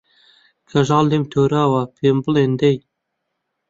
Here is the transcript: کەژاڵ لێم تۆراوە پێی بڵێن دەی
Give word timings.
کەژاڵ 0.69 1.05
لێم 1.11 1.23
تۆراوە 1.31 1.81
پێی 1.95 2.13
بڵێن 2.23 2.51
دەی 2.61 2.77